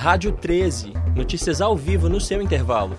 Rádio 0.00 0.30
13, 0.30 0.92
notícias 1.16 1.60
ao 1.60 1.76
vivo 1.76 2.08
no 2.08 2.20
seu 2.20 2.40
intervalo. 2.40 2.96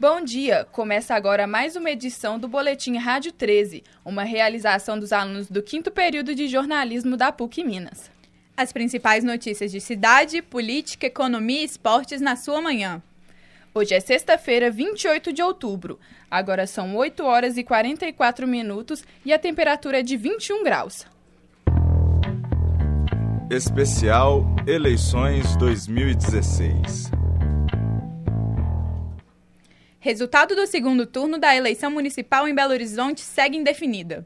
Bom 0.00 0.20
dia! 0.20 0.66
Começa 0.72 1.14
agora 1.14 1.46
mais 1.46 1.76
uma 1.76 1.92
edição 1.92 2.36
do 2.36 2.48
Boletim 2.48 2.96
Rádio 2.96 3.30
13, 3.30 3.84
uma 4.04 4.24
realização 4.24 4.98
dos 4.98 5.12
alunos 5.12 5.48
do 5.48 5.62
quinto 5.62 5.92
período 5.92 6.34
de 6.34 6.48
jornalismo 6.48 7.16
da 7.16 7.30
PUC 7.30 7.62
Minas. 7.62 8.10
As 8.56 8.72
principais 8.72 9.22
notícias 9.22 9.70
de 9.70 9.80
cidade, 9.80 10.42
política, 10.42 11.06
economia 11.06 11.60
e 11.60 11.64
esportes 11.64 12.20
na 12.20 12.34
sua 12.34 12.60
manhã. 12.60 13.00
Hoje 13.72 13.94
é 13.94 14.00
sexta-feira, 14.00 14.72
28 14.72 15.32
de 15.32 15.40
outubro. 15.40 16.00
Agora 16.28 16.66
são 16.66 16.96
8 16.96 17.22
horas 17.22 17.56
e 17.56 17.62
44 17.62 18.44
minutos 18.48 19.04
e 19.24 19.32
a 19.32 19.38
temperatura 19.38 20.00
é 20.00 20.02
de 20.02 20.16
21 20.16 20.64
graus. 20.64 21.06
Especial 23.50 24.44
Eleições 24.64 25.56
2016. 25.56 27.10
Resultado 29.98 30.54
do 30.54 30.68
segundo 30.68 31.04
turno 31.04 31.36
da 31.36 31.56
eleição 31.56 31.90
municipal 31.90 32.46
em 32.46 32.54
Belo 32.54 32.70
Horizonte 32.70 33.22
segue 33.22 33.56
indefinida. 33.56 34.24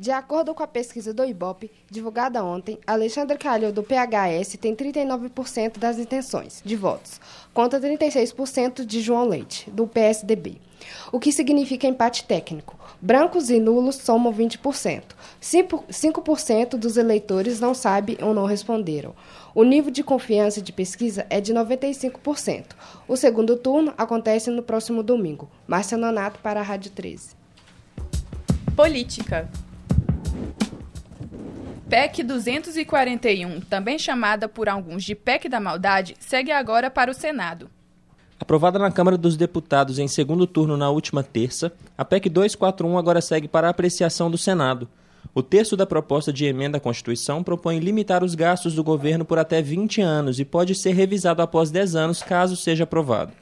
De 0.00 0.12
acordo 0.12 0.54
com 0.54 0.62
a 0.62 0.66
pesquisa 0.68 1.12
do 1.12 1.24
IBOP, 1.24 1.68
divulgada 1.90 2.44
ontem, 2.44 2.78
Alexandre 2.86 3.36
Calil, 3.36 3.72
do 3.72 3.82
PHS, 3.82 4.56
tem 4.56 4.72
39% 4.72 5.76
das 5.76 5.98
intenções 5.98 6.62
de 6.64 6.76
votos, 6.76 7.20
contra 7.52 7.80
36% 7.80 8.84
de 8.84 9.00
João 9.00 9.26
Leite, 9.26 9.68
do 9.68 9.88
PSDB, 9.88 10.58
o 11.10 11.18
que 11.18 11.32
significa 11.32 11.88
empate 11.88 12.22
técnico. 12.22 12.78
Brancos 13.02 13.50
e 13.50 13.58
nulos 13.58 13.96
somam 13.96 14.32
20%. 14.32 15.02
5% 15.42 16.76
dos 16.76 16.96
eleitores 16.96 17.58
não 17.58 17.74
sabem 17.74 18.16
ou 18.22 18.32
não 18.32 18.44
responderam. 18.44 19.16
O 19.52 19.64
nível 19.64 19.90
de 19.90 20.04
confiança 20.04 20.62
de 20.62 20.72
pesquisa 20.72 21.26
é 21.28 21.40
de 21.40 21.52
95%. 21.52 22.66
O 23.08 23.16
segundo 23.16 23.56
turno 23.56 23.92
acontece 23.98 24.48
no 24.48 24.62
próximo 24.62 25.02
domingo. 25.02 25.50
Márcia 25.66 25.98
Nonato 25.98 26.38
para 26.38 26.60
a 26.60 26.62
Rádio 26.62 26.92
13. 26.92 27.30
Política. 28.76 29.50
PEC 31.88 32.22
241, 32.22 33.62
também 33.62 33.98
chamada 33.98 34.46
por 34.46 34.68
alguns 34.68 35.02
de 35.02 35.14
PEC 35.14 35.48
da 35.48 35.58
Maldade, 35.58 36.14
segue 36.20 36.52
agora 36.52 36.90
para 36.90 37.10
o 37.10 37.14
Senado. 37.14 37.70
Aprovada 38.38 38.78
na 38.78 38.92
Câmara 38.92 39.16
dos 39.16 39.38
Deputados 39.38 39.98
em 39.98 40.06
segundo 40.06 40.46
turno 40.46 40.76
na 40.76 40.90
última 40.90 41.22
terça, 41.22 41.72
a 41.96 42.04
PEC 42.04 42.28
241 42.28 42.98
agora 42.98 43.22
segue 43.22 43.48
para 43.48 43.70
apreciação 43.70 44.30
do 44.30 44.36
Senado. 44.36 44.86
O 45.34 45.42
texto 45.42 45.78
da 45.78 45.86
proposta 45.86 46.30
de 46.30 46.44
emenda 46.44 46.76
à 46.76 46.80
Constituição 46.80 47.42
propõe 47.42 47.78
limitar 47.78 48.22
os 48.22 48.34
gastos 48.34 48.74
do 48.74 48.84
governo 48.84 49.24
por 49.24 49.38
até 49.38 49.62
20 49.62 50.02
anos 50.02 50.38
e 50.38 50.44
pode 50.44 50.74
ser 50.74 50.92
revisado 50.92 51.40
após 51.40 51.70
10 51.70 51.96
anos 51.96 52.22
caso 52.22 52.54
seja 52.54 52.84
aprovado. 52.84 53.32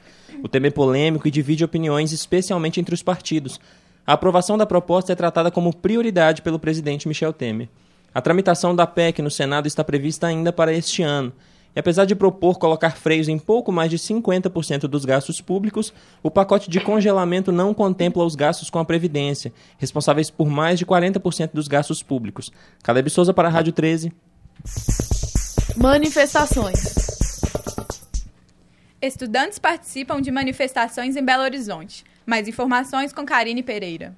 O 0.41 0.47
tema 0.47 0.67
é 0.67 0.71
polêmico 0.71 1.27
e 1.27 1.31
divide 1.31 1.65
opiniões, 1.65 2.13
especialmente 2.13 2.79
entre 2.79 2.95
os 2.95 3.03
partidos. 3.03 3.59
A 4.05 4.13
aprovação 4.13 4.57
da 4.57 4.65
proposta 4.65 5.11
é 5.11 5.15
tratada 5.15 5.51
como 5.51 5.75
prioridade 5.75 6.41
pelo 6.41 6.57
presidente 6.57 7.09
Michel 7.09 7.33
Temer. 7.33 7.67
A 8.13 8.21
tramitação 8.21 8.75
da 8.75 8.87
PEC 8.87 9.21
no 9.21 9.29
Senado 9.29 9.67
está 9.67 9.83
prevista 9.83 10.27
ainda 10.27 10.51
para 10.51 10.73
este 10.73 11.03
ano. 11.03 11.31
E 11.75 11.79
apesar 11.79 12.05
de 12.05 12.15
propor 12.15 12.57
colocar 12.57 12.97
freios 12.97 13.27
em 13.27 13.37
pouco 13.37 13.71
mais 13.71 13.91
de 13.91 13.99
50% 13.99 14.87
dos 14.87 15.05
gastos 15.05 15.39
públicos, 15.39 15.93
o 16.23 16.31
pacote 16.31 16.71
de 16.71 16.79
congelamento 16.79 17.51
não 17.51 17.71
contempla 17.71 18.25
os 18.25 18.33
gastos 18.33 18.69
com 18.69 18.79
a 18.79 18.85
Previdência, 18.85 19.53
responsáveis 19.77 20.31
por 20.31 20.49
mais 20.49 20.79
de 20.79 20.87
40% 20.87 21.51
dos 21.53 21.67
gastos 21.67 22.01
públicos. 22.01 22.51
Caleb 22.81 23.11
Souza 23.11 23.31
para 23.31 23.47
a 23.47 23.51
Rádio 23.51 23.73
13. 23.73 24.11
Manifestações. 25.75 26.95
Estudantes 28.99 29.59
participam 29.59 30.19
de 30.19 30.31
manifestações 30.31 31.15
em 31.15 31.23
Belo 31.23 31.43
Horizonte. 31.43 32.03
Mais 32.25 32.47
informações 32.47 33.13
com 33.13 33.23
Karine 33.23 33.61
Pereira. 33.61 34.15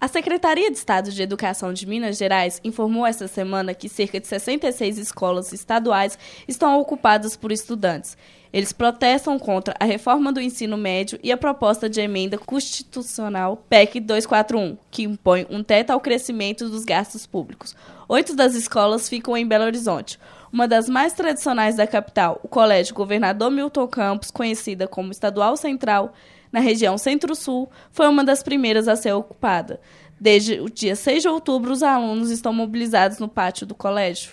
A 0.00 0.08
Secretaria 0.08 0.70
de 0.70 0.78
Estado 0.78 1.10
de 1.10 1.22
Educação 1.22 1.74
de 1.74 1.86
Minas 1.86 2.16
Gerais 2.16 2.58
informou 2.64 3.06
esta 3.06 3.28
semana 3.28 3.74
que 3.74 3.86
cerca 3.86 4.18
de 4.18 4.26
66 4.26 4.96
escolas 4.96 5.52
estaduais 5.52 6.18
estão 6.48 6.80
ocupadas 6.80 7.36
por 7.36 7.52
estudantes. 7.52 8.16
Eles 8.50 8.72
protestam 8.72 9.38
contra 9.38 9.74
a 9.78 9.84
reforma 9.84 10.32
do 10.32 10.40
ensino 10.40 10.78
médio 10.78 11.20
e 11.22 11.30
a 11.30 11.36
proposta 11.36 11.86
de 11.86 12.00
emenda 12.00 12.38
constitucional 12.38 13.62
PEC 13.68 14.00
241, 14.00 14.78
que 14.90 15.02
impõe 15.02 15.46
um 15.50 15.62
teto 15.62 15.90
ao 15.90 16.00
crescimento 16.00 16.70
dos 16.70 16.86
gastos 16.86 17.26
públicos. 17.26 17.76
Oito 18.08 18.34
das 18.34 18.54
escolas 18.54 19.06
ficam 19.06 19.36
em 19.36 19.46
Belo 19.46 19.64
Horizonte. 19.66 20.18
Uma 20.50 20.66
das 20.66 20.88
mais 20.88 21.12
tradicionais 21.12 21.76
da 21.76 21.86
capital, 21.86 22.40
o 22.42 22.48
Colégio 22.48 22.94
Governador 22.94 23.50
Milton 23.50 23.86
Campos, 23.86 24.30
conhecida 24.30 24.88
como 24.88 25.12
Estadual 25.12 25.58
Central, 25.58 26.14
na 26.52 26.60
região 26.60 26.98
Centro-Sul, 26.98 27.70
foi 27.90 28.08
uma 28.08 28.24
das 28.24 28.42
primeiras 28.42 28.88
a 28.88 28.96
ser 28.96 29.12
ocupada. 29.12 29.80
Desde 30.20 30.60
o 30.60 30.68
dia 30.68 30.94
6 30.94 31.22
de 31.22 31.28
outubro, 31.28 31.72
os 31.72 31.82
alunos 31.82 32.30
estão 32.30 32.52
mobilizados 32.52 33.18
no 33.18 33.28
pátio 33.28 33.66
do 33.66 33.74
colégio. 33.74 34.32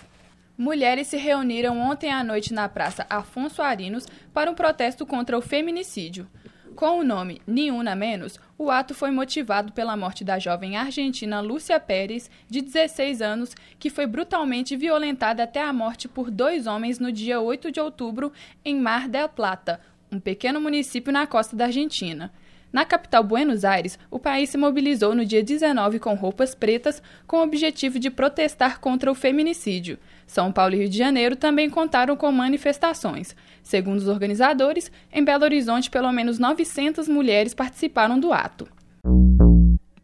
Mulheres 0.56 1.06
se 1.06 1.16
reuniram 1.16 1.78
ontem 1.80 2.12
à 2.12 2.24
noite 2.24 2.52
na 2.52 2.68
Praça 2.68 3.06
Afonso 3.08 3.62
Arinos 3.62 4.06
para 4.34 4.50
um 4.50 4.54
protesto 4.54 5.06
contra 5.06 5.38
o 5.38 5.40
feminicídio. 5.40 6.28
Com 6.74 7.00
o 7.00 7.04
nome 7.04 7.40
Niuna 7.46 7.96
Menos, 7.96 8.38
o 8.56 8.70
ato 8.70 8.94
foi 8.94 9.10
motivado 9.10 9.72
pela 9.72 9.96
morte 9.96 10.22
da 10.22 10.38
jovem 10.38 10.76
argentina 10.76 11.40
Lúcia 11.40 11.80
Pérez, 11.80 12.30
de 12.48 12.60
16 12.60 13.22
anos, 13.22 13.54
que 13.78 13.88
foi 13.88 14.06
brutalmente 14.06 14.76
violentada 14.76 15.42
até 15.42 15.62
a 15.62 15.72
morte 15.72 16.06
por 16.06 16.30
dois 16.30 16.66
homens 16.68 16.98
no 16.98 17.10
dia 17.10 17.40
8 17.40 17.72
de 17.72 17.80
outubro 17.80 18.32
em 18.64 18.76
Mar 18.76 19.08
del 19.08 19.28
Plata, 19.28 19.80
um 20.10 20.18
pequeno 20.18 20.60
município 20.60 21.12
na 21.12 21.26
costa 21.26 21.54
da 21.56 21.66
Argentina. 21.66 22.32
Na 22.70 22.84
capital 22.84 23.24
Buenos 23.24 23.64
Aires, 23.64 23.98
o 24.10 24.18
país 24.18 24.50
se 24.50 24.58
mobilizou 24.58 25.14
no 25.14 25.24
dia 25.24 25.42
19 25.42 25.98
com 25.98 26.14
roupas 26.14 26.54
pretas, 26.54 27.02
com 27.26 27.38
o 27.38 27.42
objetivo 27.42 27.98
de 27.98 28.10
protestar 28.10 28.78
contra 28.78 29.10
o 29.10 29.14
feminicídio. 29.14 29.98
São 30.26 30.52
Paulo 30.52 30.74
e 30.74 30.78
Rio 30.78 30.88
de 30.88 30.98
Janeiro 30.98 31.34
também 31.34 31.70
contaram 31.70 32.14
com 32.14 32.30
manifestações. 32.30 33.34
Segundo 33.62 33.98
os 33.98 34.08
organizadores, 34.08 34.92
em 35.10 35.24
Belo 35.24 35.44
Horizonte, 35.44 35.90
pelo 35.90 36.12
menos 36.12 36.38
900 36.38 37.08
mulheres 37.08 37.54
participaram 37.54 38.20
do 38.20 38.34
ato. 38.34 38.68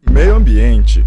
Meio 0.09 0.35
Ambiente. 0.35 1.05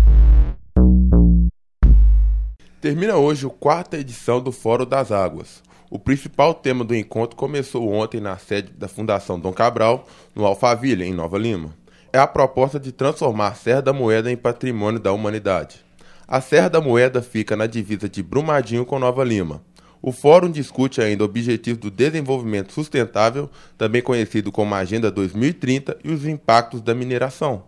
Termina 2.80 3.16
hoje 3.16 3.44
a 3.44 3.50
quarta 3.50 3.98
edição 3.98 4.40
do 4.40 4.52
Fórum 4.52 4.86
das 4.86 5.10
Águas. 5.10 5.60
O 5.90 5.98
principal 5.98 6.52
tema 6.52 6.84
do 6.84 6.94
encontro 6.94 7.34
começou 7.34 7.90
ontem 7.90 8.20
na 8.20 8.36
sede 8.36 8.72
da 8.72 8.86
Fundação 8.88 9.40
Dom 9.40 9.52
Cabral, 9.52 10.06
no 10.34 10.44
Alphaville, 10.44 11.04
em 11.04 11.14
Nova 11.14 11.38
Lima. 11.38 11.74
É 12.12 12.18
a 12.18 12.26
proposta 12.26 12.78
de 12.78 12.92
transformar 12.92 13.48
a 13.48 13.54
Serra 13.54 13.80
da 13.80 13.92
Moeda 13.92 14.30
em 14.30 14.36
patrimônio 14.36 15.00
da 15.00 15.12
humanidade. 15.12 15.84
A 16.26 16.42
Serra 16.42 16.68
da 16.68 16.80
Moeda 16.80 17.22
fica 17.22 17.56
na 17.56 17.66
divisa 17.66 18.06
de 18.06 18.22
Brumadinho 18.22 18.84
com 18.84 18.98
Nova 18.98 19.24
Lima. 19.24 19.62
O 20.02 20.12
fórum 20.12 20.50
discute 20.50 21.00
ainda 21.00 21.24
objetivos 21.24 21.80
do 21.80 21.90
desenvolvimento 21.90 22.72
sustentável, 22.72 23.50
também 23.76 24.02
conhecido 24.02 24.52
como 24.52 24.74
Agenda 24.74 25.10
2030, 25.10 25.96
e 26.04 26.12
os 26.12 26.26
impactos 26.26 26.82
da 26.82 26.94
mineração. 26.94 27.64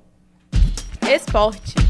Esporte. 1.08 1.89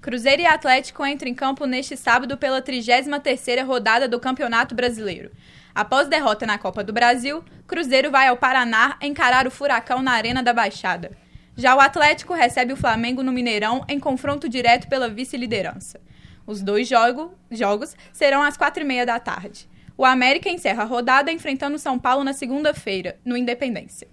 Cruzeiro 0.00 0.42
e 0.42 0.46
Atlético 0.46 1.04
entram 1.04 1.28
em 1.28 1.34
campo 1.34 1.66
neste 1.66 1.96
sábado 1.96 2.36
pela 2.36 2.62
33ª 2.62 3.66
rodada 3.66 4.06
do 4.06 4.20
Campeonato 4.20 4.72
Brasileiro. 4.72 5.32
Após 5.74 6.06
derrota 6.06 6.46
na 6.46 6.56
Copa 6.56 6.84
do 6.84 6.92
Brasil, 6.92 7.44
Cruzeiro 7.66 8.08
vai 8.08 8.28
ao 8.28 8.36
Paraná 8.36 8.96
encarar 9.02 9.44
o 9.46 9.50
Furacão 9.50 10.00
na 10.00 10.12
Arena 10.12 10.40
da 10.40 10.52
Baixada. 10.52 11.10
Já 11.56 11.74
o 11.74 11.80
Atlético 11.80 12.32
recebe 12.32 12.72
o 12.72 12.76
Flamengo 12.76 13.24
no 13.24 13.32
Mineirão 13.32 13.84
em 13.88 13.98
confronto 13.98 14.48
direto 14.48 14.88
pela 14.88 15.08
vice-liderança. 15.08 16.00
Os 16.46 16.62
dois 16.62 16.86
jogo, 16.88 17.34
jogos 17.50 17.96
serão 18.12 18.40
às 18.40 18.56
quatro 18.56 18.84
e 18.84 18.86
meia 18.86 19.04
da 19.04 19.18
tarde. 19.18 19.68
O 19.96 20.04
América 20.04 20.48
encerra 20.48 20.84
a 20.84 20.86
rodada 20.86 21.32
enfrentando 21.32 21.74
o 21.74 21.78
São 21.78 21.98
Paulo 21.98 22.22
na 22.22 22.32
segunda-feira, 22.32 23.18
no 23.24 23.36
Independência. 23.36 24.06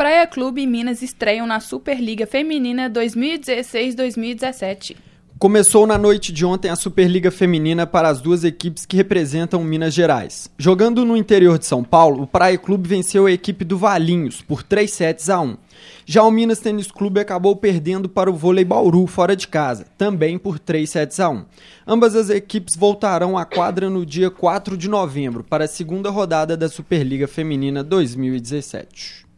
Praia 0.00 0.26
Clube 0.26 0.62
e 0.62 0.66
Minas 0.66 1.02
estreiam 1.02 1.46
na 1.46 1.60
Superliga 1.60 2.26
Feminina 2.26 2.88
2016-2017. 2.88 4.96
Começou 5.38 5.86
na 5.86 5.98
noite 5.98 6.32
de 6.32 6.42
ontem 6.42 6.70
a 6.70 6.76
Superliga 6.76 7.30
Feminina 7.30 7.86
para 7.86 8.08
as 8.08 8.22
duas 8.22 8.42
equipes 8.42 8.86
que 8.86 8.96
representam 8.96 9.62
Minas 9.62 9.92
Gerais. 9.92 10.50
Jogando 10.56 11.04
no 11.04 11.18
interior 11.18 11.58
de 11.58 11.66
São 11.66 11.84
Paulo, 11.84 12.22
o 12.22 12.26
Praia 12.26 12.56
Clube 12.56 12.88
venceu 12.88 13.26
a 13.26 13.30
equipe 13.30 13.62
do 13.62 13.76
Valinhos 13.76 14.40
por 14.40 14.62
3 14.62 14.90
sets 14.90 15.28
a 15.28 15.38
1. 15.38 15.58
Já 16.06 16.22
o 16.22 16.30
Minas 16.30 16.60
Tênis 16.60 16.90
Clube 16.90 17.20
acabou 17.20 17.54
perdendo 17.54 18.08
para 18.08 18.30
o 18.30 18.34
Vôlei 18.34 18.64
Bauru 18.64 19.06
fora 19.06 19.36
de 19.36 19.48
casa, 19.48 19.84
também 19.98 20.38
por 20.38 20.58
3 20.58 20.88
sets 20.88 21.20
a 21.20 21.28
1. 21.28 21.44
Ambas 21.86 22.16
as 22.16 22.30
equipes 22.30 22.74
voltarão 22.74 23.36
à 23.36 23.44
quadra 23.44 23.90
no 23.90 24.06
dia 24.06 24.30
4 24.30 24.78
de 24.78 24.88
novembro 24.88 25.44
para 25.44 25.66
a 25.66 25.68
segunda 25.68 26.08
rodada 26.08 26.56
da 26.56 26.70
Superliga 26.70 27.28
Feminina 27.28 27.84
2017. 27.84 29.28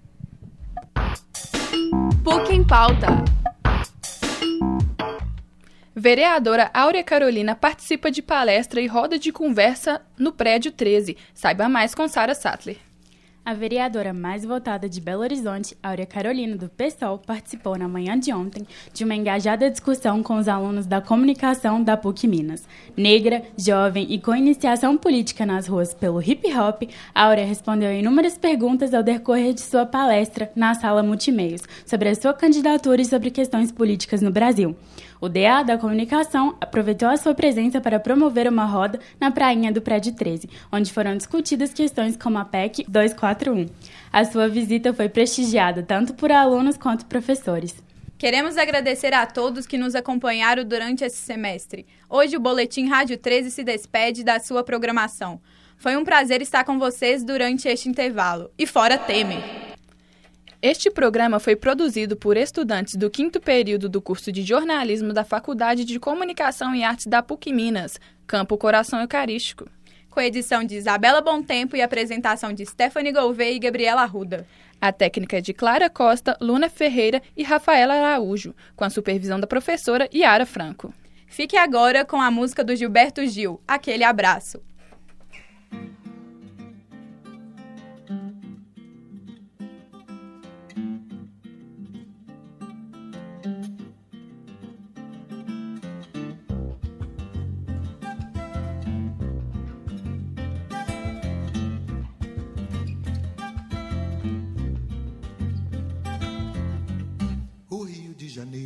PUC 2.25 2.53
em 2.53 2.65
pauta. 2.65 3.09
Vereadora 5.95 6.71
Áurea 6.73 7.05
Carolina 7.05 7.55
participa 7.55 8.11
de 8.11 8.23
palestra 8.23 8.81
e 8.81 8.87
roda 8.87 9.19
de 9.19 9.31
conversa 9.31 10.01
no 10.19 10.33
prédio 10.33 10.73
13. 10.73 11.17
Saiba 11.35 11.69
mais 11.69 11.95
com 11.95 12.09
Sara 12.09 12.35
Sattler. 12.35 12.92
A 13.45 13.55
vereadora 13.55 14.13
mais 14.13 14.45
votada 14.45 14.89
de 14.89 15.01
Belo 15.01 15.23
Horizonte, 15.23 15.77
Áurea 15.83 16.07
Carolina, 16.07 16.57
do 16.57 16.69
PSOL, 16.69 17.19
participou 17.19 17.77
na 17.77 17.89
manhã 17.89 18.17
de 18.17 18.33
ontem 18.33 18.65
de 18.95 19.03
uma 19.03 19.17
engajada 19.17 19.69
discussão 19.69 20.23
com 20.23 20.39
os 20.39 20.47
alunos 20.47 20.87
da 20.87 21.01
comunicação 21.01 21.83
da 21.83 21.97
PUC 21.97 22.29
Minas. 22.29 22.63
Negra, 22.97 23.43
jovem 23.59 24.07
e 24.09 24.21
com 24.21 24.33
iniciação 24.33 24.97
política 24.97 25.45
nas 25.45 25.67
ruas 25.67 25.93
pelo 25.93 26.23
hip 26.23 26.47
hop, 26.57 26.85
Áurea 27.13 27.45
respondeu 27.45 27.93
inúmeras 27.93 28.39
perguntas 28.39 28.95
ao 28.95 29.03
decorrer 29.03 29.55
de 29.55 29.63
sua 29.63 29.85
palestra 29.85 30.53
na 30.55 30.77
sala 30.77 31.03
multimeios 31.03 31.63
sobre 31.85 32.11
a 32.11 32.15
sua 32.15 32.33
candidatura 32.33 33.03
e 33.03 33.07
sobre 33.07 33.33
questões 33.33 33.73
políticas 33.73 34.23
no 34.23 34.31
Brasil. 34.31 34.77
O 35.23 35.29
DA 35.29 35.63
da 35.63 35.79
Comunicação 35.79 36.57
aproveitou 36.61 37.09
a 37.09 37.17
sua 37.17 37.33
presença 37.33 37.81
para 37.81 38.01
promover 38.01 38.49
uma 38.49 38.65
roda 38.65 38.99
na 39.21 39.31
prainha 39.31 39.71
do 39.71 39.81
Prédio 39.81 40.13
13, 40.13 40.51
onde 40.73 40.93
foram 40.93 41.17
discutidas 41.17 41.73
questões 41.73 42.17
como 42.17 42.39
a 42.39 42.45
PEC 42.45 42.85
241. 43.35 43.67
A 44.13 44.25
sua 44.25 44.49
visita 44.49 44.93
foi 44.93 45.09
prestigiada 45.09 45.83
tanto 45.83 46.15
por 46.15 46.31
alunos 46.31 46.77
quanto 46.77 47.07
professores. 47.07 47.75
Queremos 48.19 48.57
agradecer 48.57 49.13
a 49.13 49.27
todos 49.27 49.67
que 49.67 49.77
nos 49.77 49.95
acompanharam 49.95 50.65
durante 50.65 51.03
esse 51.03 51.17
semestre. 51.17 51.87
Hoje 52.09 52.37
o 52.37 52.41
Boletim 52.41 52.87
Rádio 52.87 53.19
13 53.19 53.51
se 53.51 53.65
despede 53.65 54.23
da 54.23 54.39
sua 54.39 54.63
programação. 54.63 55.41
Foi 55.77 55.97
um 55.97 56.05
prazer 56.05 56.41
estar 56.41 56.63
com 56.63 56.79
vocês 56.79 57.25
durante 57.25 57.67
este 57.67 57.89
intervalo. 57.89 58.51
E 58.57 58.67
fora 58.67 58.97
Temer! 58.97 59.43
Este 60.63 60.89
programa 60.89 61.41
foi 61.41 61.57
produzido 61.57 62.17
por 62.17 62.37
estudantes 62.37 62.95
do 62.95 63.11
quinto 63.11 63.41
período 63.41 63.89
do 63.89 64.01
curso 64.01 64.31
de 64.31 64.45
jornalismo 64.45 65.13
da 65.13 65.25
Faculdade 65.25 65.85
de 65.85 65.99
Comunicação 65.99 66.73
e 66.73 66.85
Artes 66.85 67.07
da 67.07 67.21
PUC 67.21 67.53
Minas, 67.53 67.99
Campo 68.29 68.57
Coração 68.57 69.01
Eucarístico. 69.01 69.69
Com 70.13 70.21
edição 70.21 70.63
de 70.63 70.77
Isabela 70.77 71.25
Tempo 71.43 71.75
e 71.75 71.81
apresentação 71.81 72.53
de 72.53 72.67
Stephanie 72.67 73.13
Gouveia 73.13 73.57
e 73.57 73.59
Gabriela 73.59 74.03
Arruda. 74.03 74.47
A 74.79 74.93
técnica 74.93 75.39
é 75.39 75.41
de 75.41 75.55
Clara 75.55 75.89
Costa, 75.89 76.37
Luna 76.39 76.69
Ferreira 76.69 77.23
e 77.35 77.43
Rafaela 77.43 77.95
Araújo, 77.95 78.55
com 78.77 78.85
a 78.85 78.91
supervisão 78.91 79.41
da 79.41 79.47
professora 79.47 80.11
Yara 80.15 80.45
Franco. 80.45 80.93
Fique 81.27 81.57
agora 81.57 82.05
com 82.05 82.21
a 82.21 82.31
música 82.31 82.63
do 82.63 82.77
Gilberto 82.77 83.27
Gil, 83.27 83.59
Aquele 83.67 84.05
Abraço. 84.05 84.61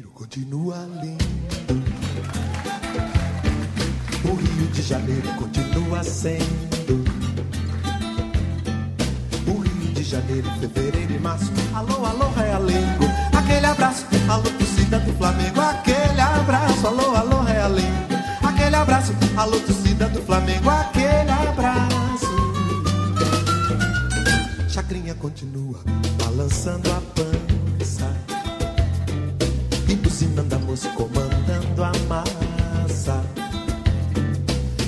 Janeiro 0.06 0.10
continua 0.14 0.76
lindo. 1.02 1.24
O 4.24 4.34
Rio 4.34 4.66
de 4.72 4.82
Janeiro 4.82 5.28
continua 5.34 6.04
sendo. 6.04 7.04
O 9.46 9.58
Rio 9.58 9.92
de 9.94 10.04
Janeiro, 10.04 10.48
fevereiro 10.60 11.12
e 11.12 11.18
março. 11.18 11.50
Alô, 11.74 12.04
alô, 12.04 12.28
realengo. 12.30 13.04
Aquele 13.36 13.66
abraço, 13.66 14.06
alô, 14.28 14.42
torcida 14.42 14.98
do 15.00 15.12
Flamengo. 15.14 15.60
Aquele 15.60 16.20
abraço, 16.20 16.86
alô, 16.86 17.16
alô, 17.16 17.42
realengo. 17.42 18.14
Aquele 18.42 18.76
abraço, 18.76 19.12
alô, 19.36 19.58
torcida 19.60 20.08
do 20.08 20.22
Flamengo. 20.22 20.70
Aquele 20.70 21.30
abraço. 21.30 22.26
Chacrinha 24.68 25.14
continua 25.14 25.80
balançando 26.18 26.90
a 26.92 27.00
pança 27.00 27.45
e 29.88 29.94
buzinando 29.96 30.54
a 30.54 30.58
moça, 30.58 30.88
comandando 30.90 31.84
a 31.84 31.92
massa. 32.08 33.22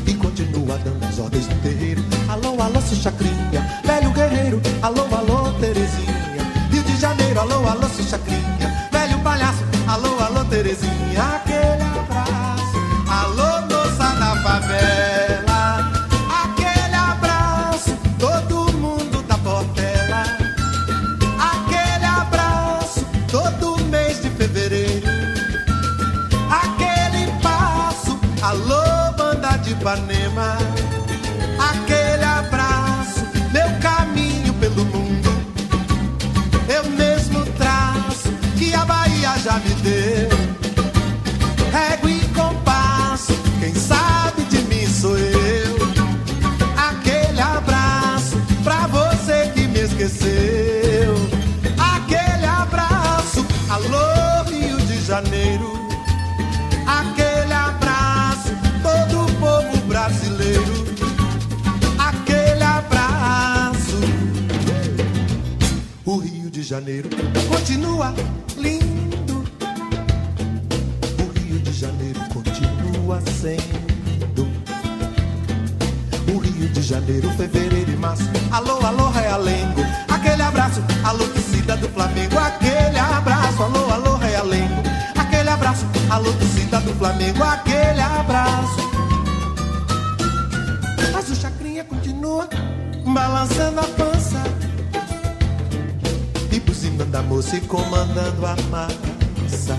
E 0.06 0.14
continua 0.14 0.78
dando 0.78 1.04
as 1.04 1.18
ordens 1.18 1.46
no 1.48 1.54
terreiro. 1.56 2.02
Alô, 2.28 2.60
alô, 2.60 2.80
seu 2.80 2.96
chacrinha, 2.96 3.82
velho 3.84 4.10
guerreiro. 4.12 4.60
Alô, 4.82 5.02
alô, 5.14 5.52
Terezinha. 5.60 6.18
Rio 6.70 6.82
de 6.82 6.96
Janeiro, 6.96 7.40
alô, 7.40 7.66
alô, 7.68 7.88
seu 7.88 8.04
chacrinha, 8.04 8.57
Aquele 31.58 32.22
abraço, 32.22 33.24
meu 33.50 33.80
caminho 33.80 34.52
pelo 34.60 34.84
mundo. 34.84 35.30
Eu 36.68 36.90
mesmo 36.90 37.42
traço 37.56 38.28
que 38.58 38.74
a 38.74 38.84
Bahia 38.84 39.38
já 39.38 39.54
me 39.54 39.70
deu. 39.76 40.28
Régua 41.72 42.10
e 42.10 42.20
compasso, 42.34 43.32
quem 43.60 43.74
sabe 43.74 44.42
de 44.50 44.58
mim 44.64 44.86
sou 44.86 45.16
eu. 45.16 45.78
Aquele 46.76 47.40
abraço 47.40 48.36
pra 48.62 48.86
você 48.88 49.50
que 49.54 49.66
me 49.68 49.80
esqueceu. 49.80 51.14
Aquele 51.78 52.44
abraço, 52.44 53.46
alô 53.70 54.42
Rio 54.50 54.76
de 54.82 55.00
Janeiro. 55.00 55.77
De 66.58 66.64
Janeiro 66.64 67.08
continua 67.48 68.12
lindo. 68.56 69.44
O 71.22 71.38
Rio 71.38 71.60
de 71.60 71.72
Janeiro 71.72 72.18
continua 72.34 73.20
sendo. 73.40 74.42
O 76.34 76.38
Rio 76.38 76.68
de 76.70 76.82
Janeiro, 76.82 77.30
fevereiro 77.34 77.92
e 77.92 77.96
março. 77.96 78.24
Alô, 78.50 78.84
alô, 78.84 79.08
Realengo. 79.10 79.82
Aquele 80.08 80.42
abraço, 80.42 80.82
alô, 81.04 81.28
torcida 81.28 81.76
do 81.76 81.88
Flamengo. 81.90 82.36
Aquele 82.36 82.98
abraço, 82.98 83.62
alô, 83.62 83.92
alô, 83.92 84.16
Realengo. 84.16 84.82
Aquele 85.16 85.50
abraço, 85.50 85.86
alô, 86.10 86.32
torcida 86.32 86.80
do 86.80 86.92
Flamengo. 86.94 87.40
Aquele 87.40 88.00
abraço. 88.00 88.90
Mas 91.12 91.30
o 91.30 91.36
chacrinha 91.36 91.84
continua 91.84 92.48
balançando 93.04 93.78
a 93.78 93.84
pança 93.84 94.42
E 96.50 96.60
buzinando 96.60 97.16
a 97.16 97.22
moça 97.22 97.56
e 97.56 97.60
comandando 97.60 98.46
a 98.46 98.56
massa. 98.70 99.78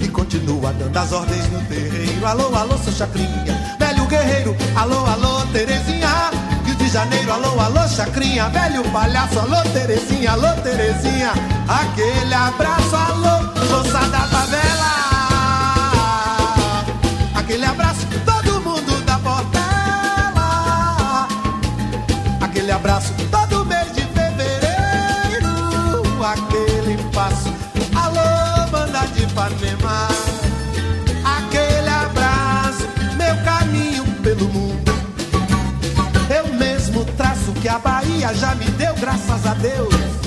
E 0.00 0.08
continua 0.08 0.72
dando 0.72 0.96
as 0.96 1.12
ordens 1.12 1.48
no 1.50 1.60
terreiro. 1.66 2.26
Alô, 2.26 2.54
alô, 2.54 2.76
seu 2.78 2.92
chacrinha, 2.92 3.76
velho 3.78 4.06
guerreiro. 4.06 4.56
Alô, 4.76 5.04
alô, 5.06 5.46
Terezinha 5.52 6.30
Rio 6.64 6.74
de 6.74 6.88
Janeiro, 6.88 7.32
alô, 7.32 7.58
alô, 7.60 7.88
chacrinha 7.88 8.48
Velho 8.48 8.82
palhaço, 8.90 9.38
alô, 9.38 9.62
Terezinha, 9.72 10.32
alô, 10.32 10.52
Terezinha. 10.62 11.32
Aquele 11.68 12.34
abraço, 12.34 12.96
alô, 12.96 13.42
moça 13.68 14.08
da 14.08 14.20
favela. 14.20 14.90
Aquele 17.34 17.64
abraço 17.64 18.10
aquele 22.70 22.72
abraço 22.72 23.19
Ipanema, 29.40 30.08
aquele 31.24 31.88
abraço, 31.88 32.86
meu 33.16 33.34
caminho 33.42 34.04
pelo 34.22 34.46
mundo. 34.46 34.92
Eu 36.28 36.52
mesmo 36.56 37.06
traço 37.16 37.50
que 37.52 37.66
a 37.66 37.78
Bahia 37.78 38.34
já 38.34 38.54
me 38.54 38.66
deu, 38.72 38.94
graças 38.96 39.46
a 39.46 39.54
Deus. 39.54 40.19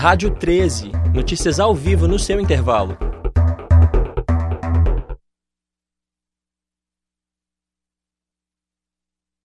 Rádio 0.00 0.30
13, 0.30 0.92
notícias 1.12 1.60
ao 1.60 1.74
vivo 1.74 2.08
no 2.08 2.18
seu 2.18 2.40
intervalo. 2.40 2.96